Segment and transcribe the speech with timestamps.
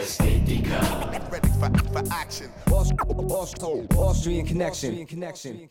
[0.00, 0.80] Ästhetika.
[1.30, 2.48] Ready for, for action.
[3.96, 5.06] Austrian connection.
[5.06, 5.68] connection.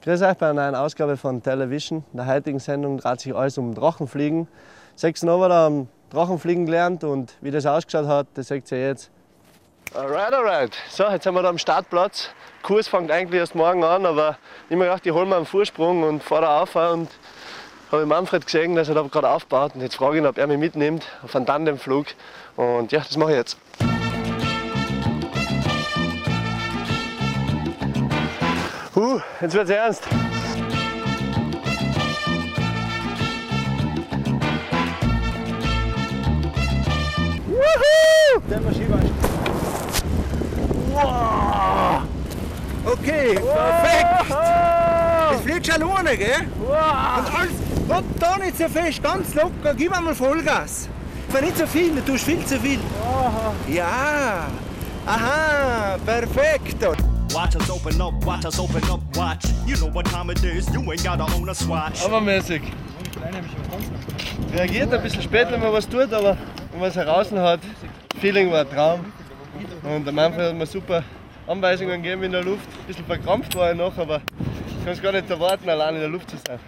[0.00, 2.04] Grüß euch bei einer neuen Ausgabe von Television.
[2.12, 4.48] In der heutigen Sendung dreht sich alles um Drachenfliegen.
[4.96, 9.10] Sechs Nova haben Drachenfliegen gelernt und wie das ausgeschaut hat, das seht ihr jetzt.
[9.94, 10.74] Alright, alright.
[10.90, 12.30] So, jetzt sind wir da am Startplatz.
[12.62, 14.38] Der Kurs fängt eigentlich erst morgen an, aber
[14.70, 17.08] ich mir gedacht, ich hole mir einen Vorsprung und fahre auf und
[17.90, 20.46] habe Manfred gesehen, dass er da gerade aufbaut und jetzt frage ich ihn, ob er
[20.46, 22.06] mich mitnimmt auf einen Tandemflug
[22.56, 23.58] und ja, das mache ich jetzt.
[28.94, 30.08] Huh, jetzt wird's ernst.
[42.84, 44.30] Okay, perfekt.
[44.30, 46.46] Das fliegt schon alleine, gell?
[46.60, 47.52] Und alles,
[47.88, 50.88] Gott, da nicht so fest, ganz locker, gib einmal Vollgas.
[51.30, 52.78] Aber nicht so viel, du tust viel zu viel.
[53.68, 54.48] Ja,
[55.06, 56.82] aha, perfekt.
[57.32, 59.44] Watch us open up, watch us open up, watch.
[59.66, 62.04] You know what time it is, you ain't gotta own a swatch.
[62.04, 62.60] Hammermäßig.
[64.52, 66.36] Reagiert ein bisschen spät, wenn man was tut, aber
[66.72, 67.60] wenn man es heraus hat,
[68.20, 69.00] Feeling war ein Traum.
[69.82, 71.02] Und der Manfred hat mir super
[71.46, 72.66] Anweisungen gegeben in der Luft.
[72.80, 74.20] Ein bisschen verkrampft war ich noch, aber
[74.66, 76.58] ich kann es gar nicht erwarten, allein in der Luft zu sein.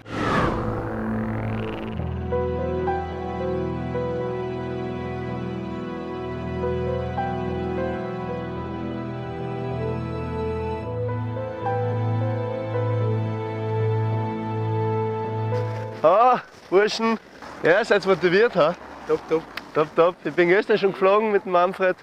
[16.02, 17.18] Ah, Burschen,
[17.62, 18.74] ja, seid motiviert, ha?
[19.08, 19.42] Top, top.
[19.72, 20.16] Top, top.
[20.22, 21.96] Ich bin gestern schon geflogen mit dem Manfred.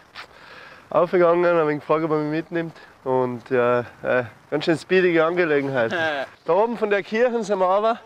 [0.92, 2.76] Aufgegangen, habe ihn gefragt, ob er mich mitnimmt.
[3.06, 5.94] Und ja, äh, ganz schön speedige Angelegenheit.
[6.46, 8.00] da oben von der Kirche sind wir runter.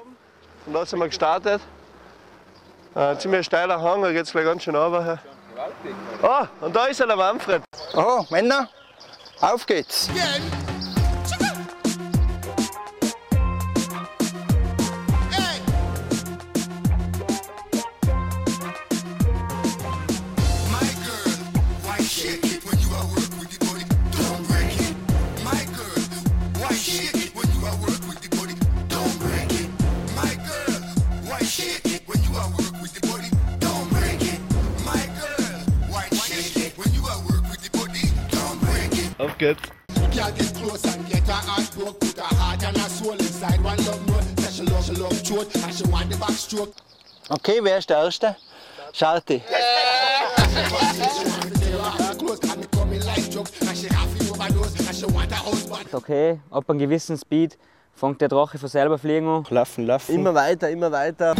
[0.67, 1.61] Und da sind wir gestartet.
[2.93, 5.19] Äh, ziemlich steiler Hang, da geht es gleich ganz schön runter.
[6.21, 7.63] Ah, und da ist er, der Manfred.
[7.95, 8.69] Oh, Männer,
[9.41, 10.09] auf geht's.
[10.09, 10.64] Again.
[39.17, 39.61] Auf geht's.
[40.15, 43.61] Girl get close and get her heart broke Put her heart and her soul inside
[43.61, 46.73] one love note Say she love, she love throat and she want the backstroke
[47.29, 48.35] Okay, wer ist der Erste?
[48.93, 49.41] Husband
[55.91, 57.57] Okay, ab einem gewissen Speed
[57.93, 59.45] fängt der Drache von selber fliegen an.
[59.49, 60.15] Laufen, laufen.
[60.15, 61.35] Immer weiter, immer weiter.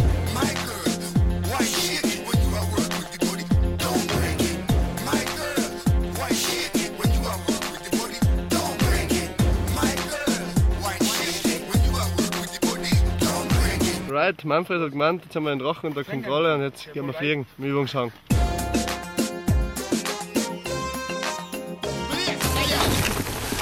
[14.26, 16.92] Break it Right, Manfred hat gemeint, jetzt haben wir den Drachen unter Kontrolle und jetzt
[16.92, 18.12] gehen wir fliegen im Übungshang.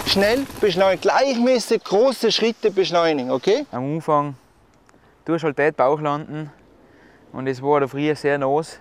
[0.06, 3.66] Schnell beschleunigen, gleichmäßig große Schritte beschleunigen, okay?
[3.72, 4.36] Am Anfang
[5.24, 6.50] tust halt dort Bauch landen
[7.32, 8.78] und es war da früher sehr nass.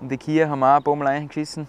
[0.00, 1.66] Und die Kühe haben auch ein paar Mal reingeschissen.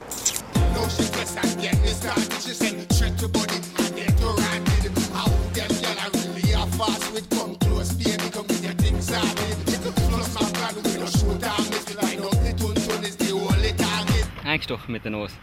[14.45, 15.33] Eingestochen mit der Nase.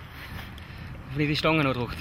[1.16, 1.97] Ich die Stange noch drückt.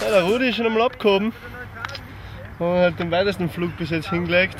[0.00, 1.32] Ja, der Rudi ist schon am Abgehoben.
[2.60, 4.56] Und hat den weitesten Flug bis jetzt hingelegt.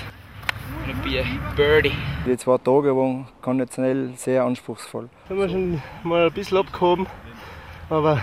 [1.57, 1.93] Birdie.
[2.27, 5.09] Die zwei Tage waren konditionell sehr anspruchsvoll.
[5.25, 7.07] Da haben wir schon mal ein bisschen abgehoben.
[7.91, 8.21] Aber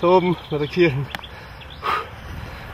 [0.00, 0.96] da oben bei der Kirche,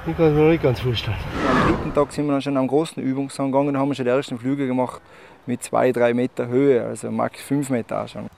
[0.06, 1.16] ich kann es mir noch nicht ganz vorstellen.
[1.48, 4.10] Am dritten Tag sind wir dann schon am großen Übungshang gegangen und haben schon die
[4.10, 5.00] ersten Flüge gemacht
[5.46, 8.28] mit zwei, drei Meter Höhe, also max fünf Meter auch schon.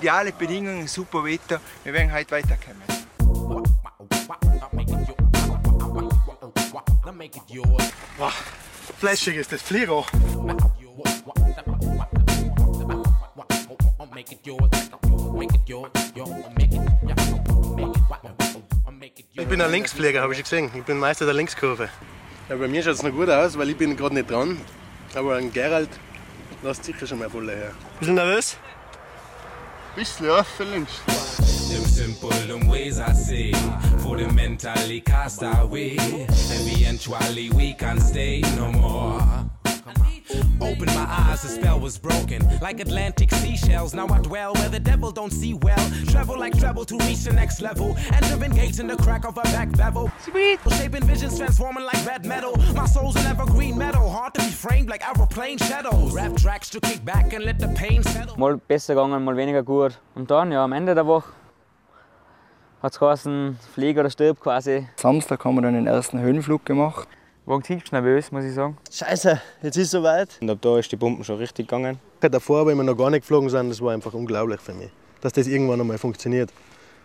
[0.00, 1.60] Ideale Bedingungen, super Wetter.
[1.84, 2.80] Wir werden heute weiterkommen.
[8.98, 9.88] Fleischig ist das it,
[19.34, 20.70] Ich bin ein Linksflieger, habe ich schon gesehen.
[20.78, 21.90] Ich bin Meister der Linkskurve.
[22.48, 24.58] Ja, bei mir schaut es noch gut aus, weil ich bin gerade nicht dran.
[25.14, 25.90] Aber ein Gerald
[26.62, 27.72] lässt sicher schon mal voll her.
[27.98, 28.56] Bist du nervös?
[29.96, 31.00] Für links.
[31.68, 33.52] Them simple them ways I see
[33.98, 39.39] For the mentally cast away Eventually we can stay no more
[40.60, 42.42] Open my eyes, the spell was broken.
[42.60, 45.90] Like Atlantic seashells Now I dwell where the devil don't see well.
[46.08, 47.96] Travel like travel to reach the next level.
[48.12, 50.10] Entering gates in the crack of a back bevel.
[50.20, 50.58] Sweet.
[50.76, 52.56] Shaping visions, transforming like red metal.
[52.74, 54.08] My soul's an evergreen metal.
[54.10, 56.12] Hard to be framed like aeroplane shadows.
[56.14, 58.36] Rap tracks to kick back and let the pain settle.
[58.36, 59.98] Mal besser gegangen, mal weniger gut.
[60.14, 61.32] Und dann, ja, am Ende der Woche
[62.82, 64.88] hat es geheißen, flieg oder stirb quasi.
[64.96, 67.08] Samstag haben wir dann den ersten Höhenflug gemacht.
[67.50, 68.76] Ein bisschen nervös, muss ich sagen.
[68.92, 70.28] Scheiße, jetzt ist es soweit.
[70.40, 71.98] Und ab da ist die Pumpen schon richtig gegangen.
[72.20, 74.90] Davor, wenn wir noch gar nicht geflogen sind, das war einfach unglaublich für mich.
[75.20, 76.50] Dass das irgendwann einmal funktioniert.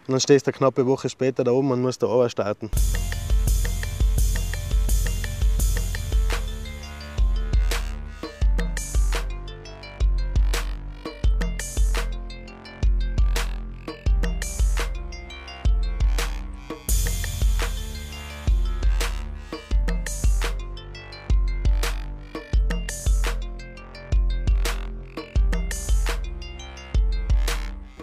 [0.08, 2.70] Und dann stehst du eine knappe Woche später da oben und musst da runter starten.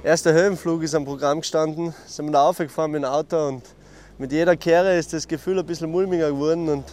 [0.04, 1.94] Erster Höhenflug ist am Programm gestanden.
[2.06, 3.62] Sind wir da aufgefahren mit dem Auto und
[4.18, 6.68] mit jeder Kehre ist das Gefühl ein bisschen mulmiger geworden.
[6.68, 6.84] Und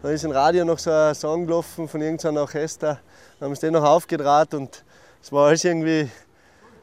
[0.00, 3.00] dann ist im Radio noch so ein Song gelaufen von irgendeinem Orchester.
[3.40, 4.84] Dann haben sie den noch aufgedraht und
[5.20, 6.08] es war alles irgendwie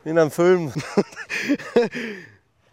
[0.04, 0.74] wie in einem Film.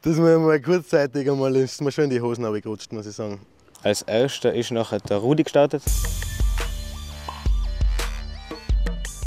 [0.02, 3.40] Das war mal kurzzeitig einmal ist mir schön die Hosen runtergerutscht, muss ich sagen.
[3.82, 5.82] Als erster ist nachher der Rudi gestartet.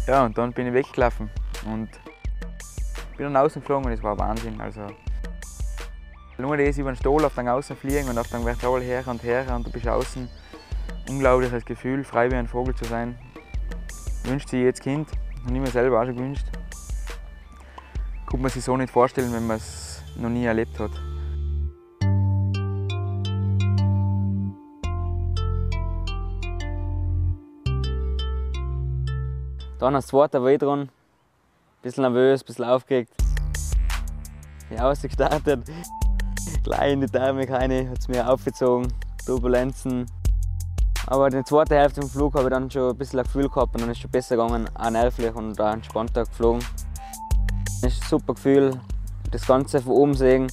[0.07, 1.29] Ja, und dann bin ich weggelaufen
[1.65, 1.89] und
[3.19, 4.59] bin dann außen geflogen und es war Wahnsinn.
[4.61, 4.87] Also,
[6.37, 9.21] nur das über den Stohl auf den Außen fliegen und auf den Vertikal her und
[9.23, 10.29] her und du bist außen.
[11.09, 13.19] Unglaubliches Gefühl, frei wie ein Vogel zu sein.
[14.23, 15.09] Wünscht sich jedes Kind
[15.45, 16.45] und ich mir selber auch schon gewünscht.
[18.31, 20.91] Kann man sich so nicht vorstellen, wenn man es noch nie erlebt hat.
[29.77, 30.89] Dann als zweiter dran.
[31.81, 33.13] Bisschen nervös, bisschen aufgeregt.
[34.67, 35.63] Bin ausgestartet.
[36.61, 38.93] Gleich in die Thermik hat es mir aufgezogen.
[39.25, 40.05] Turbulenzen.
[41.07, 43.47] Aber in der zweiten Hälfte vom Flug habe ich dann schon ein bisschen ein Gefühl
[43.47, 46.63] gehabt und dann ist es schon besser gegangen, auch nervlich und auch entspannter geflogen.
[47.81, 48.79] Es ist ein super Gefühl,
[49.31, 50.51] das Ganze von oben sehen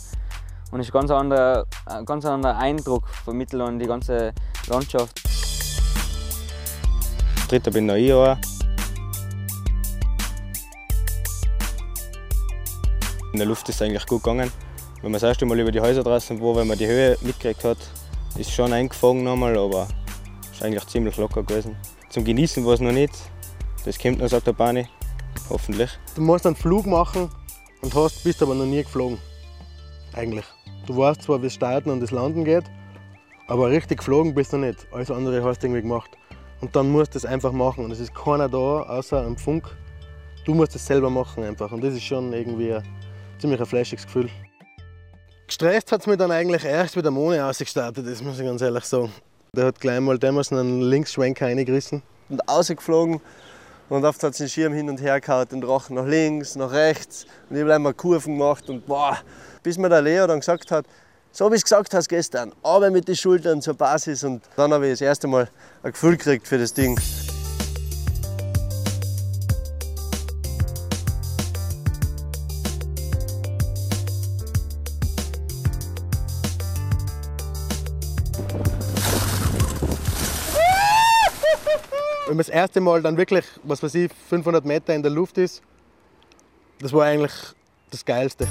[0.70, 4.32] und es ist ein ganz anderer, ein ganz anderer Eindruck vermitteln an die ganze
[4.68, 5.20] Landschaft.
[7.48, 8.36] Dritter bin noch ich auch.
[13.36, 14.50] In der Luft ist es eigentlich gut gegangen.
[15.02, 17.64] Wenn man das erste Mal über die Häuser draußen war, wenn man die Höhe mitgekriegt
[17.64, 17.76] hat,
[18.38, 19.88] ist schon eingefangen nochmal, aber
[20.50, 21.76] ist eigentlich ziemlich locker gewesen.
[22.08, 23.12] Zum Genießen war es noch nicht.
[23.84, 24.88] Das kommt noch, sagt der Bani.
[25.50, 25.90] Hoffentlich.
[26.14, 27.28] Du musst einen Flug machen
[27.82, 29.18] und hast, bist aber noch nie geflogen.
[30.14, 30.46] Eigentlich.
[30.86, 32.64] Du weißt zwar, wie es starten und das Landen geht,
[33.48, 34.86] aber richtig geflogen bist du nicht.
[34.92, 36.08] Alles andere hast du irgendwie gemacht.
[36.62, 37.84] Und dann musst du es einfach machen.
[37.84, 39.76] Und es ist keiner da, außer am Funk.
[40.46, 41.70] Du musst es selber machen einfach.
[41.70, 42.78] Und das ist schon irgendwie
[43.38, 44.30] ziemlich ein flashiges Gefühl.
[45.46, 48.60] Gestresst hat es mich dann eigentlich erst, wie der Mone ausgestartet ist, muss ich ganz
[48.62, 49.12] ehrlich sagen.
[49.52, 52.02] Der hat gleich mal damals einen Linksschwenker reingerissen.
[52.28, 53.20] Und ausgeflogen
[53.88, 56.72] und oft hat es den Schirm hin und her gehauen, den Drachen nach links, nach
[56.72, 57.26] rechts.
[57.48, 59.18] Und ich habe einmal Kurven gemacht und boah,
[59.62, 60.86] bis mir der Leo dann gesagt hat,
[61.30, 64.24] so wie es gesagt hast gestern, aber mit den Schultern zur Basis.
[64.24, 65.48] Und dann habe ich das erste Mal
[65.82, 66.98] ein Gefühl gekriegt für das Ding.
[82.26, 85.38] Wenn man das erste Mal dann wirklich, was weiß ich, 500 Meter in der Luft
[85.38, 85.62] ist,
[86.80, 87.32] das war eigentlich
[87.92, 88.48] das Geilste.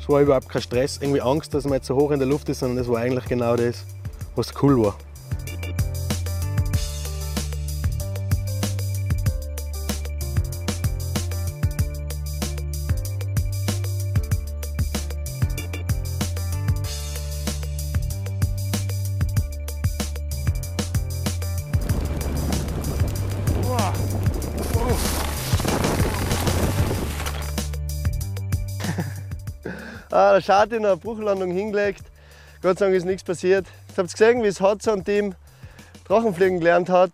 [0.00, 2.48] Es war überhaupt kein Stress, irgendwie Angst, dass man jetzt so hoch in der Luft
[2.48, 3.84] ist, sondern das war eigentlich genau das,
[4.36, 4.96] was cool war.
[30.16, 32.00] Ah, der Schati noch eine Bruchlandung hingelegt.
[32.62, 33.66] Gott sei Dank ist nichts passiert.
[33.86, 35.34] Jetzt habt ihr gesehen, wie es Hudson Team
[36.08, 37.10] Drachenfliegen gelernt hat.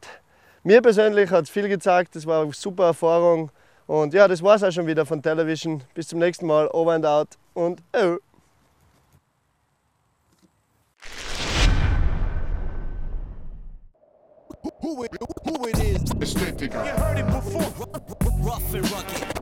[0.62, 3.50] Mir persönlich hat es viel gezeigt, das war eine super Erfahrung.
[3.88, 5.82] Und ja, das war es auch schon wieder von Television.
[5.94, 6.68] Bis zum nächsten Mal.
[6.68, 7.28] Over and out.
[7.54, 8.18] und oh.
[14.80, 15.11] Who it,
[15.44, 16.02] who it is?
[16.21, 16.73] Aesthetic.
[16.73, 17.62] You heard it before.
[18.44, 19.32] Rough and rugged.